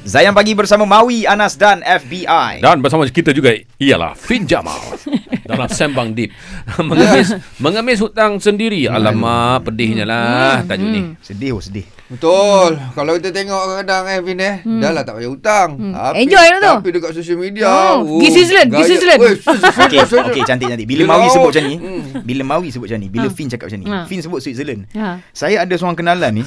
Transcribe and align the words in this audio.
Zayan 0.00 0.32
pagi 0.32 0.56
bersama 0.56 0.88
Maui, 0.88 1.22
Anas 1.22 1.54
dan 1.54 1.84
FBI. 1.84 2.58
Dan 2.58 2.80
bersama 2.80 3.04
kita 3.04 3.30
juga 3.30 3.52
ialah 3.76 4.16
Fin 4.16 4.42
Jamal 4.42 4.80
dalam 5.44 5.68
Sembang 5.68 6.16
Deep. 6.16 6.32
mengemis 6.80 7.36
mengemis 7.62 8.00
hutang 8.00 8.40
sendiri. 8.40 8.88
Alamak, 8.88 9.60
pedihnya 9.62 10.02
lah 10.02 10.64
tajuk 10.64 10.88
ni. 10.88 11.00
Sedih 11.20 11.52
oh 11.52 11.60
sedih. 11.60 11.84
Betul. 12.08 12.80
Kalau 12.90 13.12
kita 13.14 13.28
tengok 13.30 13.60
kadang 13.78 14.08
eh 14.08 14.18
Vin 14.18 14.40
eh, 14.40 14.56
dah 14.64 14.90
lah 14.90 15.04
tak 15.04 15.14
payah 15.14 15.30
hutang. 15.30 15.68
Tapi- 15.92 16.16
Enjoy 16.18 16.46
lah 16.48 16.58
tu. 16.58 16.74
Tapi 16.80 16.90
dekat 16.90 17.10
social 17.12 17.38
media. 17.38 17.64
Oh, 17.68 18.02
pergi 18.16 18.28
Switzerland, 18.32 18.68
pergi 18.68 18.74
gaya- 18.74 18.88
Switzerland. 18.88 19.20
Weh, 19.20 19.34
Switzerland, 19.36 19.76
Okey, 19.78 19.98
Switzerland. 20.00 20.26
okey 20.26 20.42
cantik 20.42 20.66
cantik. 20.66 20.86
Bila 20.88 21.02
Maui 21.06 21.28
sebut 21.28 21.48
macam 21.50 21.64
ni, 21.66 21.76
Hmm. 21.76 22.02
bila 22.24 22.42
Maui 22.48 22.68
sebut 22.68 22.88
macam 22.88 22.98
ni, 22.98 23.08
bila 23.10 23.26
Ha. 23.26 23.36
Fin 23.36 23.46
cakap 23.46 23.66
macam 23.68 23.78
ni, 23.78 23.86
Ha. 23.86 23.98
Fin 24.08 24.18
sebut 24.18 24.40
Switzerland. 24.40 24.80
Ha. 24.90 25.20
Saya 25.30 25.62
ada 25.62 25.74
seorang 25.76 25.94
kenalan 25.94 26.32
ni, 26.32 26.44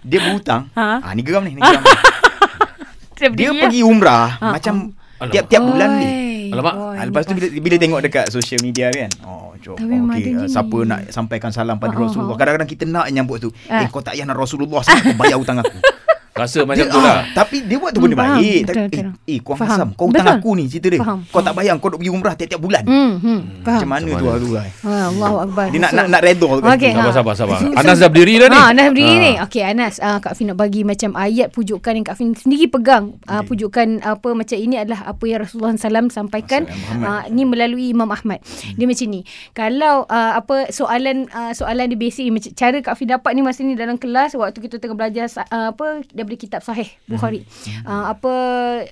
dia 0.00 0.18
berhutang. 0.20 0.66
Ha. 0.74 1.00
Ah 1.00 1.12
ni 1.12 1.22
geram 1.22 1.40
ni, 1.40 1.54
ni 1.54 1.62
geram. 1.62 1.82
Ni. 3.20 3.34
dia 3.34 3.50
pergi 3.52 3.80
umrah 3.82 4.38
Ha, 4.38 4.46
macam 4.52 4.74
Alamak. 5.18 5.32
tiap-tiap 5.32 5.62
bulan 5.64 5.90
ni. 5.98 6.12
Alamak. 6.48 6.74
Oi, 6.74 6.94
Ah, 6.94 7.04
lepas 7.04 7.22
tu 7.22 7.32
bila, 7.32 7.46
bila 7.50 7.76
tengok 7.76 8.00
dekat 8.00 8.24
social 8.28 8.56
media 8.58 8.88
kan 8.88 9.10
Oh 9.20 9.52
jom 9.58 9.76
Tapi 9.76 9.94
okay, 10.00 10.32
uh. 10.32 10.48
Siapa 10.48 10.78
nak 10.80 11.00
sampaikan 11.08 11.50
salam 11.50 11.76
pada 11.76 11.92
ah, 11.92 12.00
Rasulullah 12.00 12.32
ah. 12.32 12.38
Kadang-kadang 12.38 12.70
kita 12.70 12.84
nak 12.84 13.04
nyambut 13.06 13.36
tu 13.38 13.50
Ah. 13.66 13.82
Eh 13.82 13.88
kau 13.88 14.00
tak 14.00 14.14
payah 14.14 14.24
nak 14.24 14.38
Rasulullah 14.38 14.80
Sebab 14.80 14.96
kau 15.02 15.16
bayar 15.18 15.36
hutang 15.36 15.58
aku 15.58 15.76
Rasa 16.38 16.58
macam 16.62 16.80
Dia, 16.80 16.88
tu 16.88 17.00
lah. 17.00 17.10
ah, 17.10 17.20
Tapi 17.34 17.56
dia 17.62 17.76
buat 17.76 17.90
tu 17.90 17.98
benda 17.98 18.14
Hmm, 18.14 18.22
faham. 18.24 18.38
baik 18.38 18.60
Betul, 18.60 18.74
Tapi, 18.78 18.86
betul. 18.88 19.06
eh, 19.08 19.28
eh 19.28 19.38
kau 19.40 19.52
Faham. 19.52 19.68
Hasam 19.68 19.88
Kau 19.92 20.06
hutang 20.06 20.22
Betul. 20.24 20.38
aku 20.38 20.50
ni 20.54 20.64
cerita 20.64 20.86
dia 20.88 21.00
Faham, 21.00 21.18
Kau 21.26 21.40
tak 21.40 21.52
bayar 21.52 21.72
Kau 21.76 21.88
duk 21.88 21.98
pergi 21.98 22.12
umrah 22.12 22.34
tiap-tiap 22.34 22.60
bulan 22.60 22.82
Hmm, 22.84 23.12
hmm. 23.16 23.40
Faham. 23.60 23.74
Macam 23.74 23.88
mana 23.90 24.10
tu 24.12 24.26
tu 24.38 24.50
guys 24.50 24.72
Ah, 24.80 25.06
Allahu 25.08 25.36
Akbar. 25.40 25.66
Dia 25.68 25.80
nak 25.80 25.90
So- 25.90 25.98
nak 25.98 26.06
nak 26.08 26.20
redha 26.22 26.38
tu 26.38 26.46
kan. 26.48 26.72
Okey, 26.72 26.90
Sabar, 26.90 27.02
ha. 27.02 27.12
sabar, 27.12 27.34
sabar. 27.34 27.58
So- 27.58 27.74
Anas 27.74 27.96
dah 27.98 28.08
berdiri 28.08 28.34
dah 28.38 28.48
ni. 28.48 28.56
Ha, 28.56 28.62
Anas 28.68 28.86
berdiri 28.88 29.10
Ha. 29.10 29.20
ni. 29.20 29.32
Okey, 29.40 29.62
Anas, 29.64 29.94
Kak 29.98 30.32
Fin 30.32 30.46
nak 30.46 30.56
bagi 30.56 30.82
macam 30.82 31.10
ayat 31.14 31.48
pujukan 31.50 31.92
yang 31.92 32.04
Kak 32.04 32.16
Fin 32.16 32.30
sendiri 32.32 32.66
pegang. 32.66 33.18
Uh, 33.24 33.42
pujukan 33.42 33.98
apa 34.00 34.28
macam 34.30 34.54
ini 34.54 34.76
adalah 34.76 35.00
apa 35.06 35.24
yang 35.24 35.42
Rasulullah 35.42 35.74
SAW 35.74 36.08
sampaikan. 36.08 36.64
Uh, 36.94 37.22
ni 37.28 37.42
melalui 37.42 37.90
Imam 37.90 38.08
Ahmad. 38.08 38.38
Dia 38.70 38.86
macam 38.86 39.06
ni. 39.08 39.20
Kalau 39.52 40.04
uh, 40.04 40.32
apa 40.34 40.70
soalan 40.70 41.26
uh, 41.28 41.50
soalan 41.50 41.88
dia 41.88 41.98
basic 41.98 42.28
macam 42.28 42.52
cara 42.52 42.76
Kak 42.78 42.94
Fin 42.94 43.08
dapat 43.08 43.30
ni 43.32 43.42
masa 43.42 43.60
ni 43.60 43.74
dalam 43.74 43.96
kelas 43.96 44.34
waktu 44.34 44.58
kita 44.60 44.78
tengah 44.78 44.96
belajar 44.96 45.26
uh, 45.44 45.72
apa 45.72 46.04
daripada 46.28 46.44
kitab 46.44 46.60
sahih 46.60 46.92
Bukhari. 47.08 47.48
Uh, 47.88 48.12
apa 48.12 48.32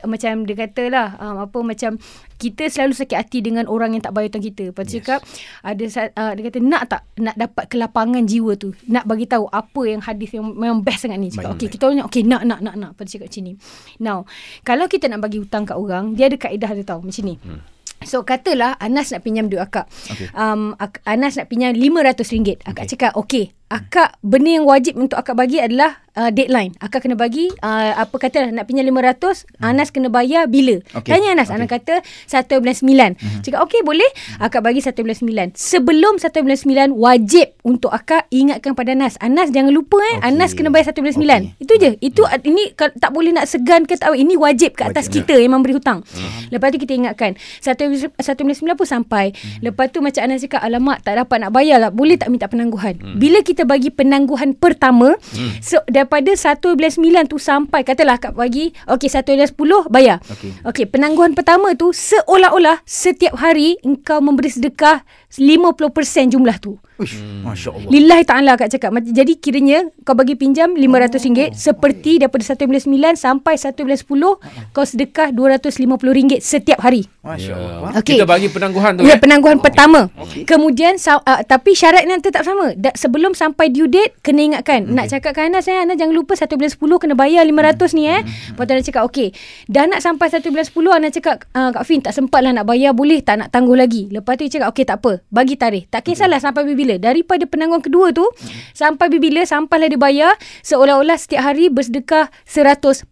macam 0.08 0.48
dia 0.48 0.56
kata 0.56 0.82
lah 0.88 1.08
um, 1.20 1.36
apa 1.44 1.58
macam 1.60 2.00
kita 2.36 2.68
selalu 2.68 2.92
sakit 2.96 3.16
hati 3.16 3.38
dengan 3.44 3.64
orang 3.68 3.96
yang 3.96 4.04
tak 4.04 4.16
bayar 4.16 4.32
hutang 4.32 4.44
kita. 4.44 4.72
Lepas 4.72 4.88
tu 4.88 4.96
yes. 4.96 5.04
cakap 5.04 5.20
ada 5.60 5.84
uh, 6.16 6.32
dia 6.32 6.42
kata 6.48 6.58
nak 6.64 6.82
tak 6.88 7.02
nak 7.20 7.36
dapat 7.36 7.64
kelapangan 7.68 8.22
jiwa 8.24 8.52
tu. 8.56 8.72
Nak 8.88 9.04
bagi 9.04 9.28
tahu 9.28 9.44
apa 9.52 9.82
yang 9.84 10.00
hadis 10.00 10.32
yang 10.32 10.48
memang 10.52 10.80
best 10.80 11.04
sangat 11.04 11.20
ni. 11.20 11.28
Cakap 11.28 11.60
okey 11.60 11.68
kita 11.68 11.82
orang 11.88 12.08
okey 12.08 12.22
nak 12.24 12.42
nak 12.48 12.60
nak 12.64 12.74
nak. 12.76 12.90
Lepas 12.96 13.04
tu 13.08 13.12
cakap 13.20 13.28
macam 13.28 13.42
ni. 13.44 13.52
Now, 14.00 14.18
kalau 14.64 14.84
kita 14.88 15.04
nak 15.08 15.20
bagi 15.24 15.40
hutang 15.40 15.64
kat 15.64 15.76
orang, 15.76 16.12
dia 16.16 16.28
ada 16.28 16.36
kaedah 16.36 16.70
dia 16.76 16.84
tahu 16.84 17.04
macam 17.04 17.24
ni. 17.24 17.36
Hmm. 17.40 17.60
So 18.04 18.20
katalah 18.28 18.76
Anas 18.76 19.08
nak 19.08 19.24
pinjam 19.24 19.48
duit 19.48 19.64
akak. 19.64 19.88
Okey. 20.12 20.28
Um, 20.36 20.76
Anas 21.08 21.40
nak 21.40 21.48
pinjam 21.48 21.72
RM500. 21.72 22.68
Akak 22.68 22.84
cakap 22.92 23.16
okey. 23.16 23.55
Akak 23.66 24.14
benda 24.22 24.62
yang 24.62 24.66
wajib 24.66 24.94
untuk 24.94 25.18
akak 25.18 25.34
bagi 25.34 25.58
adalah 25.58 26.06
uh, 26.16 26.30
deadline. 26.32 26.72
Akak 26.80 27.02
kena 27.04 27.14
bagi 27.14 27.52
uh, 27.60 27.92
apa 27.98 28.14
kata 28.14 28.54
nak 28.54 28.70
pinjam 28.70 28.88
500, 28.88 29.42
Anas 29.58 29.92
kena 29.92 30.08
bayar 30.08 30.46
bila. 30.46 30.80
Okey. 30.96 31.10
Tanya 31.12 31.36
Anas, 31.36 31.52
Okey. 31.52 31.56
Anas 31.60 31.68
kata 31.70 31.94
1 32.30 32.62
bulan 32.62 32.76
9. 33.18 33.42
Cakap 33.44 33.60
okey 33.68 33.80
boleh. 33.84 34.06
Akak 34.38 34.64
bagi 34.64 34.80
1 34.80 34.96
bulan 34.96 35.18
9. 35.18 35.58
Sebelum 35.58 36.14
1 36.18 36.44
bulan 36.46 36.58
9 36.94 36.94
wajib 36.94 37.46
untuk 37.62 37.92
akak 37.92 38.30
ingatkan 38.32 38.72
pada 38.74 38.96
Anas. 38.96 39.20
Anas 39.20 39.52
jangan 39.52 39.70
lupa 39.70 40.00
eh. 40.14 40.22
Okey. 40.22 40.28
Anas 40.32 40.50
kena 40.56 40.72
bayar 40.72 40.90
1 40.90 41.02
bulan 41.02 41.14
9. 41.14 41.26
Okey. 41.26 41.62
Itu 41.62 41.72
je. 41.78 41.90
Itu 41.98 42.22
uh, 42.24 42.40
ini 42.46 42.72
tak 42.74 43.10
boleh 43.12 43.30
nak 43.34 43.46
segan 43.50 43.84
ke 43.84 43.94
tak 43.98 44.14
ini 44.16 44.34
wajib 44.34 44.74
ke 44.74 44.86
atas 44.88 45.10
Wajib, 45.10 45.26
kita 45.28 45.38
yang 45.38 45.54
memberi 45.54 45.76
hutang. 45.76 46.06
Lepas 46.50 46.72
tu 46.72 46.78
kita 46.80 46.96
ingatkan 46.96 47.36
1 47.60 47.66
1 47.66 48.22
bulan 48.22 48.56
9 48.74 48.80
pun 48.80 48.88
sampai. 48.88 49.34
Lepas 49.60 49.92
tu 49.92 50.00
macam 50.00 50.22
Anas 50.22 50.42
cakap 50.42 50.62
alamak 50.62 51.02
tak 51.04 51.20
dapat 51.20 51.36
nak 51.42 51.50
bayar 51.52 51.78
lah. 51.82 51.90
Boleh 51.92 52.16
tak 52.16 52.32
minta 52.32 52.48
penangguhan. 52.48 52.96
Bila 53.16 53.42
kita 53.44 53.55
bagi 53.64 53.94
penangguhan 53.94 54.52
pertama 54.58 55.16
so 55.64 55.80
daripada 55.88 56.34
1 56.34 56.60
bulan 56.60 57.24
9 57.24 57.32
tu 57.32 57.38
sampai 57.40 57.86
katalah 57.86 58.20
akak 58.20 58.36
bagi 58.36 58.74
okey 58.90 59.08
1 59.08 59.24
bulan 59.24 59.48
10 59.86 59.94
bayar. 59.94 60.18
Okey. 60.26 60.50
Okey, 60.66 60.84
penangguhan 60.90 61.32
pertama 61.32 61.72
tu 61.78 61.94
seolah-olah 61.94 62.82
setiap 62.82 63.38
hari 63.38 63.78
engkau 63.86 64.18
memberi 64.18 64.50
sedekah 64.50 65.06
50% 65.30 66.34
jumlah 66.34 66.58
tu. 66.58 66.80
Uish, 66.96 67.20
Masya 67.44 67.76
Allah 67.76 67.90
Lillahi 67.92 68.24
ta'ala 68.24 68.50
akak 68.56 68.72
cakap. 68.72 68.88
Jadi 69.04 69.36
kiranya 69.36 69.84
kau 70.08 70.16
bagi 70.16 70.32
pinjam 70.32 70.72
RM500 70.72 71.52
seperti 71.52 72.16
daripada 72.24 72.40
1 72.40 72.56
bulan 72.64 73.12
9 73.12 73.20
sampai 73.20 73.54
1 73.60 73.76
bulan 73.76 73.98
10 74.00 74.72
kau 74.72 74.84
sedekah 74.84 75.28
RM250 75.28 76.40
setiap 76.40 76.80
hari. 76.80 77.04
Masya 77.20 77.44
Ya. 77.46 77.54
Allah 77.54 78.00
Okey. 78.00 78.16
Kita 78.16 78.26
bagi 78.26 78.48
penangguhan 78.48 78.96
tu. 78.96 79.02
Ya 79.04 79.16
eh. 79.16 79.18
penangguhan 79.20 79.58
pertama. 79.60 80.08
Okey. 80.16 80.48
Kemudian 80.48 80.96
uh, 80.96 81.40
tapi 81.44 81.76
syaratnya 81.76 82.16
tetap 82.18 82.42
sama. 82.48 82.72
Da- 82.74 82.96
sebelum 82.96 83.36
sampai 83.36 83.68
due 83.68 83.90
date 83.90 84.16
kena 84.24 84.56
ingatkan. 84.56 84.88
Nak 84.88 85.12
cakap 85.12 85.36
kat 85.36 85.52
Anas 85.52 85.68
eh 85.68 85.76
Anas 85.76 86.00
jangan 86.00 86.16
lupa 86.16 86.32
1 86.32 86.48
bulan 86.48 86.72
10 86.72 87.02
kena 87.02 87.14
bayar 87.18 87.42
500 87.44 87.98
ni 87.98 88.04
eh. 88.08 88.22
Lepas 88.24 88.62
tu 88.64 88.72
Anas 88.72 88.86
cakap 88.88 89.02
okey. 89.12 89.28
Dah 89.68 89.84
nak 89.84 90.00
sampai 90.00 90.26
1 90.32 90.48
bulan 90.48 90.66
10 90.66 90.96
Anas 90.96 91.10
cakap 91.12 91.34
uh, 91.52 91.70
Kak 91.76 91.84
Fin 91.84 92.00
tak 92.00 92.16
sempat 92.16 92.40
lah 92.40 92.56
nak 92.56 92.64
bayar 92.64 92.96
boleh 92.96 93.20
tak 93.20 93.36
nak 93.42 93.48
tangguh 93.52 93.76
lagi. 93.76 94.08
Lepas 94.08 94.40
tu 94.40 94.48
dia 94.48 94.52
cakap 94.60 94.68
okey 94.72 94.84
tak 94.86 94.96
apa. 95.02 95.12
Bagi 95.28 95.54
tarikh. 95.58 95.84
Tak 95.90 96.06
kisahlah 96.06 96.38
sampai 96.38 96.62
bila. 96.76 96.85
Daripada 96.96 97.42
penangguhan 97.42 97.82
kedua 97.82 98.14
tu 98.14 98.22
sampai 98.70 99.10
bila 99.10 99.42
sampailah 99.42 99.90
dia 99.90 99.98
bayar 99.98 100.30
seolah-olah 100.62 101.18
setiap 101.18 101.42
hari 101.42 101.66
bersedekah 101.66 102.30
100%. 102.46 103.10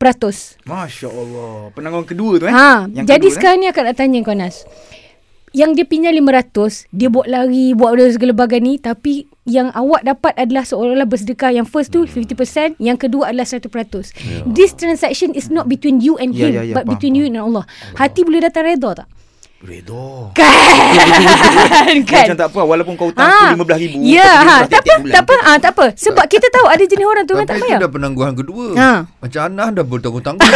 Masya 0.63 1.09
Allah 1.11 1.75
Penanggungan 1.75 2.07
kedua 2.07 2.39
tu 2.39 2.47
eh 2.47 2.55
Ha, 2.55 2.87
Yang 2.87 3.07
jadi 3.11 3.19
kedua, 3.19 3.27
eh? 3.27 3.35
sekarang 3.35 3.59
ni 3.59 3.67
akak 3.67 3.83
nak 3.83 3.97
tanya 3.99 4.19
kau 4.23 4.33
Nas. 4.33 4.63
Yang 5.55 5.71
dia 5.79 5.87
pinjam 5.87 6.11
500, 6.11 6.91
dia 6.91 7.07
buat 7.07 7.31
lari, 7.31 7.79
buat 7.79 7.95
ada 7.95 8.11
segala 8.11 8.35
bagai 8.35 8.59
ni 8.59 8.75
tapi 8.75 9.31
yang 9.47 9.71
awak 9.71 10.03
dapat 10.03 10.35
adalah 10.35 10.67
seolah-olah 10.67 11.07
bersedekah 11.07 11.55
yang 11.55 11.63
first 11.63 11.95
tu 11.95 12.11
50%, 12.11 12.75
yang 12.83 12.99
kedua 12.99 13.31
adalah 13.31 13.47
100%. 13.47 13.71
This 14.51 14.75
transaction 14.75 15.31
is 15.31 15.55
not 15.55 15.71
between 15.71 16.03
you 16.03 16.19
and 16.19 16.35
Ya, 16.35 16.51
him 16.51 16.51
ya, 16.51 16.63
ya, 16.67 16.75
but 16.75 16.83
faham, 16.83 16.99
between 16.99 17.15
you 17.15 17.31
and 17.31 17.39
Allah. 17.39 17.63
Hati 17.95 18.27
boleh 18.27 18.43
datang 18.43 18.67
redha 18.67 18.99
tak? 18.99 19.07
Redha 19.65 20.29
Kan? 20.33 20.53
Dia 22.05 22.21
Macam 22.23 22.37
tak 22.37 22.49
apa 22.49 22.61
Walaupun 22.63 22.95
kau 22.95 23.09
hutang 23.09 23.25
Ah, 23.25 23.51
aku 23.51 23.65
RM15,000 23.65 23.97
Ya, 24.05 24.21
kau 24.23 24.45
ha, 24.45 24.55
terima 24.61 24.69
tak 24.69 24.81
apa, 24.85 24.93
bulan. 24.95 25.11
tak 25.11 25.23
apa, 25.25 25.35
ah, 25.43 25.57
tak 25.59 25.73
apa. 25.73 25.85
Sebab 25.97 26.25
kita 26.29 26.47
tahu 26.51 26.67
ada 26.69 26.85
jenis 26.85 27.07
orang 27.07 27.25
tu 27.25 27.33
kan 27.33 27.43
tak 27.43 27.49
Tapi 27.51 27.61
itu 27.61 27.67
payah. 27.67 27.81
dah 27.81 27.91
penangguhan 27.91 28.33
kedua. 28.35 28.67
Ha. 28.75 28.91
Macam 29.19 29.41
Anas 29.43 29.69
dah 29.73 29.85
bertahun-tahun. 29.85 30.37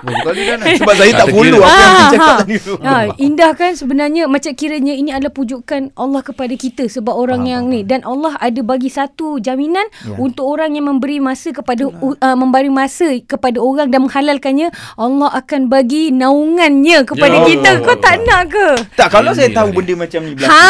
Anas? 0.00 0.66
Sebab 0.80 0.94
saya 0.94 1.12
tak 1.14 1.26
follow. 1.28 1.60
Apa 1.60 1.70
yang 1.70 1.88
Ah, 1.88 1.96
dia 1.98 2.06
cakap 2.10 2.28
ha. 2.28 2.38
tadi 2.38 2.56
tu 2.58 2.74
Ha, 2.78 2.92
indah 3.18 3.50
kan 3.52 3.72
sebenarnya 3.72 4.22
macam 4.26 4.52
kiranya 4.52 4.92
ini 4.92 5.10
adalah 5.10 5.30
pujukan 5.30 5.90
Allah 5.94 6.22
kepada 6.22 6.54
kita 6.54 6.84
sebab 6.86 7.12
orang 7.12 7.40
Faham, 7.40 7.50
yang 7.50 7.62
faham, 7.64 7.74
ni 7.74 7.80
dan 7.82 8.00
Allah 8.02 8.32
ada 8.36 8.60
bagi 8.60 8.88
satu 8.88 9.38
jaminan 9.38 9.84
Ya. 10.00 10.14
untuk 10.16 10.44
orang 10.44 10.72
yang 10.72 10.86
memberi 10.86 11.18
masa 11.18 11.50
kepada 11.50 11.84
uh, 11.84 12.06
memberi 12.34 12.68
masa 12.68 13.08
kepada 13.20 13.58
orang 13.58 13.88
dan 13.88 14.04
menghalalkannya 14.04 14.68
Allah 14.94 15.30
akan 15.34 15.66
bagi 15.66 16.10
naungannya 16.10 17.02
kepada 17.04 17.34
Ya 17.34 17.44
kita 17.44 17.70
kau 17.80 17.94
tak 17.94 18.22
nak 18.22 18.48
ke 18.48 18.66
Tak 18.94 19.08
kalau 19.08 19.30
saya 19.30 19.50
tahu 19.50 19.70
benda 19.70 19.94
macam 19.96 20.20
ni 20.22 20.32
berlaku 20.32 20.50
Ha, 20.50 20.64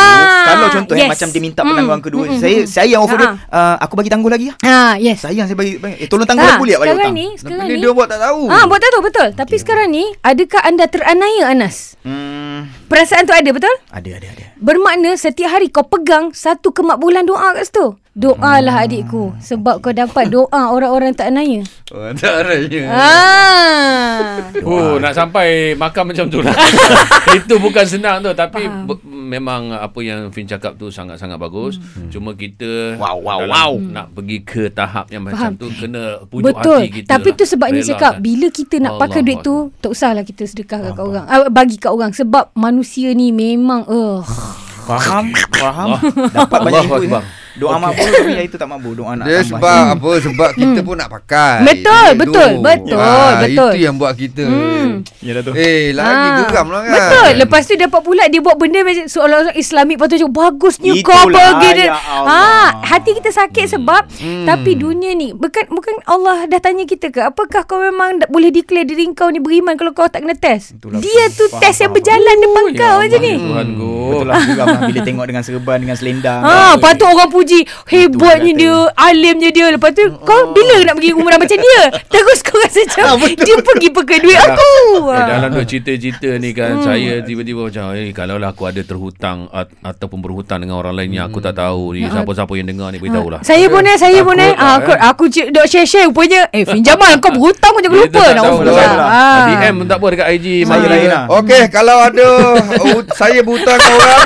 Kalau 0.47 0.67
contohnya 0.71 1.05
yes. 1.05 1.13
Macam 1.13 1.29
dia 1.29 1.41
minta 1.41 1.57
Mm, 1.59 1.69
penangguhan 1.69 2.01
kedua 2.01 2.23
mm, 2.23 2.31
mm, 2.31 2.41
Saya 2.41 2.57
saya 2.65 2.89
yang 2.89 3.03
offer 3.03 3.17
dia 3.17 3.29
Ha. 3.29 3.37
uh, 3.51 3.75
Aku 3.81 3.95
bagi 3.95 4.09
tangguh 4.09 4.29
lagi 4.29 4.47
lah 4.49 4.57
ha 4.61 4.77
yes 4.97 5.19
Sayang 5.21 5.45
saya 5.45 5.55
bagi 5.55 5.77
Eh 5.77 6.07
tolong 6.07 6.25
tangguh 6.25 6.47
aku 6.47 6.63
boleh 6.63 6.75
tak 6.75 6.81
bagi 6.81 6.89
sekarang 6.89 6.99
hutang 7.05 7.15
ni 7.15 7.27
Tapi 7.29 7.41
sekarang 7.43 7.67
ni 7.67 7.75
ni 7.75 7.81
dia 7.81 7.91
buat 7.91 8.09
tak 8.09 8.21
tahu. 8.21 8.43
Ah, 8.49 8.65
buat 8.65 8.79
tak 8.79 8.91
tahu 8.91 9.03
betul. 9.03 9.18
Tapi 9.19 9.57
sekarang 9.57 9.91
ni 9.91 10.07
adakah 10.21 10.63
anda 10.63 10.87
teranaya 10.87 11.51
Anas? 11.51 11.99
Hmm, 12.07 12.71
Perasaan 12.87 13.27
tu 13.27 13.35
ada 13.35 13.51
betul? 13.51 13.75
Ada 13.91 14.11
ada 14.17 14.29
ada 14.31 14.45
Bermakna 14.59 15.15
setiap 15.15 15.55
hari 15.55 15.69
kau 15.69 15.83
pegang 15.83 16.31
satu 16.31 16.71
kemakbulan 16.71 17.23
doa 17.23 17.55
kat 17.55 17.67
situ. 17.67 17.95
Doalah 18.11 18.83
adikku 18.83 19.39
sebab 19.39 19.79
kau 19.79 19.95
dapat 19.95 20.27
doa 20.27 20.75
orang-orang 20.75 21.15
tak 21.15 21.31
naya. 21.31 21.63
Oh, 21.95 22.03
antaranya. 22.03 22.83
Ah. 22.91 24.51
Oh, 24.59 24.99
nak 24.99 25.15
sampai 25.15 25.79
makam 25.79 26.11
macam 26.11 26.27
tu 26.27 26.43
lah. 26.43 26.51
Itu 27.39 27.63
bukan 27.63 27.87
senang 27.87 28.19
tu. 28.19 28.35
Tapi 28.35 28.67
be- 28.67 28.99
memang 29.29 29.77
apa 29.77 30.01
yang 30.01 30.33
Fin 30.33 30.49
cakap 30.49 30.81
tu 30.81 30.89
sangat-sangat 30.89 31.37
bagus. 31.37 31.77
Hmm. 31.95 32.09
Cuma 32.09 32.33
kita 32.33 32.97
Wow, 32.97 33.21
wow, 33.21 33.39
dalam 33.45 33.53
wow. 33.53 33.73
nak 33.79 34.07
pergi 34.17 34.39
ke 34.41 34.73
tahap 34.73 35.13
yang 35.13 35.29
macam 35.29 35.53
Faham. 35.53 35.61
tu 35.61 35.67
kena 35.77 36.25
pujuk 36.25 36.49
Betul. 36.49 36.81
hati 36.81 36.89
kita. 37.05 37.09
Tapi 37.13 37.29
lah. 37.29 37.37
tu 37.37 37.45
sebabnya 37.45 37.83
Relakan. 37.85 37.93
cakap 37.93 38.13
bila 38.25 38.47
kita 38.49 38.75
nak 38.81 38.93
pakai 38.97 39.21
Allah 39.21 39.27
duit 39.29 39.39
tu 39.45 39.57
tak 39.85 39.91
usahlah 39.93 40.25
kita 40.25 40.43
sedekah 40.49 40.79
kat 40.91 41.05
orang. 41.05 41.27
Ah, 41.29 41.47
bagi 41.53 41.77
kat 41.77 41.93
orang 41.93 42.11
sebab 42.17 42.51
manusia 42.57 43.13
ni 43.13 43.29
memang 43.31 43.85
uh. 43.85 44.25
Faham 44.89 45.37
Faham 45.53 46.01
Dapat 46.33 46.59
banyak 46.65 46.85
ya. 47.13 47.21
Doa 47.59 47.75
okay. 47.77 48.07
tapi 48.07 48.31
yang 48.33 48.47
itu 48.47 48.57
tak 48.57 48.69
mabuk. 48.71 48.95
Doa 48.95 49.13
nak 49.13 49.27
Dia 49.27 49.43
tambah. 49.43 49.51
sebab 49.51 49.83
apa? 49.93 50.11
Sebab 50.23 50.51
kita 50.55 50.81
pun 50.81 50.95
nak 50.95 51.09
pakai. 51.11 51.55
Hmm. 51.59 51.67
Betul, 51.69 52.07
Itu. 52.09 52.19
betul, 52.19 52.51
betul, 52.61 52.99
Ah, 52.99 53.33
betul. 53.41 53.73
Itu 53.73 53.79
yang 53.83 53.95
buat 53.99 54.13
kita. 54.15 54.45
Hmm. 54.47 54.89
Ya 55.19 55.31
dah 55.35 55.43
tu. 55.43 55.53
Eh, 55.55 55.91
lagi 55.93 56.27
Ah, 56.29 56.37
geram 56.45 56.67
lah 56.69 56.81
kan. 56.83 56.93
Betul. 56.95 57.31
Lepas 57.39 57.61
tu 57.65 57.75
dapat 57.75 58.01
pula 58.01 58.23
dia 58.27 58.41
buat 58.41 58.57
benda 58.57 58.81
macam 58.83 59.05
seolah-olah 59.05 59.55
Islamik 59.55 59.97
lepas 59.99 60.07
tu 60.07 60.17
cakap 60.17 60.33
bagusnya 60.33 60.93
kau 61.03 61.19
Itulah, 61.19 61.47
pergi 61.59 61.71
ya. 61.81 61.95
Ha, 61.99 62.41
hati 62.87 63.11
kita 63.13 63.31
sakit 63.31 63.67
sebab 63.69 64.03
tapi 64.45 64.71
dunia 64.75 65.13
ni 65.13 65.35
bukan 65.35 65.67
bukan 65.69 65.95
Allah 66.05 66.47
dah 66.47 66.61
tanya 66.61 66.87
kita 66.87 67.11
ke 67.11 67.21
apakah 67.21 67.67
kau 67.67 67.83
memang 67.83 68.23
boleh 68.29 68.55
declare 68.55 68.87
diri 68.87 69.11
kau 69.11 69.27
ni 69.27 69.43
beriman 69.43 69.75
kalau 69.75 69.91
kau 69.91 70.07
tak 70.07 70.23
kena 70.23 70.39
test. 70.39 70.79
Itulah, 70.79 71.01
Dia 71.01 71.25
tu 71.33 71.49
faham, 71.49 71.61
test 71.61 71.79
yang 71.81 71.91
berjalan 71.91 72.37
depan 72.39 72.63
Ya 72.69 72.79
kau 72.79 72.95
macam 73.01 73.21
ni. 73.21 73.35
Tuhan 73.35 73.67
go. 73.75 73.91
Betul 74.09 74.27
lah 74.27 74.39
lah 74.39 74.81
bila 74.87 75.01
tengok 75.03 75.25
dengan 75.27 75.43
serban 75.43 75.79
dengan 75.79 75.97
selendang. 75.99 76.41
Ha, 76.41 76.77
lepas 76.77 76.93
tu 76.95 77.05
orang 77.05 77.29
puji 77.29 77.48
hebatnya 77.89 78.53
kata. 78.53 78.61
dia, 78.61 78.77
alimnya 78.97 79.51
dia. 79.53 79.67
Lepas 79.73 79.91
tu 79.95 80.05
kau 80.25 80.53
bila 80.53 80.77
nak 80.85 80.95
pergi 80.99 81.13
umrah 81.15 81.39
macam 81.39 81.59
dia? 81.59 81.81
Terus 82.13 82.39
kau 82.45 82.59
rasa 82.61 82.83
macam 82.85 83.29
dia 83.39 83.57
pergi 83.61 83.89
pakai 83.93 84.19
duit 84.21 84.39
aku. 84.47 84.73
Eh, 85.13 85.25
dalam 85.25 85.49
dua 85.55 85.65
cerita-cerita 85.65 86.31
ni 86.41 86.51
kan 86.53 86.81
saya 86.83 87.23
tiba-tiba 87.23 87.69
macam 87.69 87.95
eh 87.95 88.11
kalau 88.13 88.37
lah 88.37 88.51
aku 88.53 88.69
ada 88.69 88.81
terhutang 88.83 89.47
at, 89.53 89.69
ataupun 89.85 90.19
berhutang 90.21 90.63
dengan 90.63 90.81
orang 90.81 90.95
lain 90.97 91.11
yang 91.17 91.27
aku 91.29 91.39
tak 91.39 91.57
tahu 91.57 91.97
ni 91.97 92.07
siapa-siapa 92.09 92.53
yang 92.59 92.69
dengar 92.69 92.89
ni 92.93 92.99
beritahu 93.01 93.29
lah. 93.33 93.41
Saya 93.45 93.67
pun 93.71 93.85
eh, 93.85 93.97
saya 93.97 94.21
pun 94.25 94.37
eh. 94.37 94.53
Ah, 94.59 94.59
lah, 94.59 94.73
aku 94.81 94.93
aku 94.95 95.25
cik 95.31 95.47
dok 95.55 95.67
share-share 95.69 96.09
rupanya. 96.11 96.51
Eh, 96.51 96.65
Fin 96.65 96.83
Jamal 96.83 97.17
kau 97.23 97.31
berhutang 97.33 97.71
kau 97.75 97.83
jangan 97.83 97.99
lupa. 98.03 98.25
Nak 98.35 98.45
lah. 98.45 98.93
lah. 98.97 99.09
Ah. 99.09 99.47
DM 99.53 99.75
pun 99.83 99.87
tak 99.87 99.99
apa 100.01 100.07
dekat 100.15 100.29
IG 100.39 100.47
Saya 100.65 100.87
lain 100.89 101.09
lah. 101.09 101.25
Okey, 101.29 101.63
kalau 101.71 101.97
ada 102.01 102.29
saya 103.21 103.39
berhutang 103.45 103.77
dengan 103.79 103.99
orang, 103.99 104.23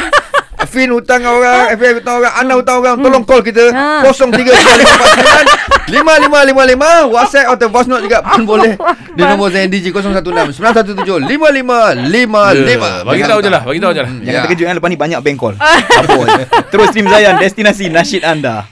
Fin 0.72 0.88
hutang 0.88 1.20
orang, 1.22 1.68
FF 1.70 2.00
hutang 2.00 2.16
orang, 2.16 2.32
Ana 2.32 2.56
hutang 2.56 2.80
orang, 2.80 2.96
tolong 2.96 3.20
call 3.22 3.44
kita 3.44 3.68
Ha. 3.68 4.00
033549 4.00 5.92
5555 5.92 7.12
WhatsApp 7.12 7.46
atau 7.46 7.68
voice 7.68 7.84
note 7.86 8.02
juga 8.02 8.24
pun 8.24 8.42
boleh. 8.42 8.72
Di 9.12 9.20
nombor 9.20 9.52
ZNDG 9.52 9.92
016 9.92 10.24
917 10.56 11.28
5555. 11.28 13.04
Bagi 13.04 13.22
tahu 13.22 13.38
je 13.38 13.50
lah, 13.50 13.62
bagi 13.62 13.78
tahu 13.78 13.92
je 13.92 14.00
lah. 14.00 14.10
Jangan 14.14 14.32
Ya. 14.32 14.40
terkejut 14.42 14.64
kan 14.64 14.74
lepas 14.80 14.88
ni 14.88 14.96
banyak 14.96 15.20
bank 15.20 15.36
call. 15.36 15.54
Apa? 16.00 16.14
Terus 16.68 16.86
stream 16.88 17.06
Zayan 17.06 17.36
destinasi 17.36 17.84
nasyid 17.86 18.24
anda. 18.24 18.64